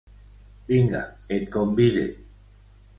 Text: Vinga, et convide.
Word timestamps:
Vinga, 0.71 1.03
et 1.29 1.45
convide. 1.57 2.09